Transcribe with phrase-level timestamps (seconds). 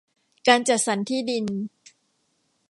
[0.47, 1.45] การจัดสรรที่ดิน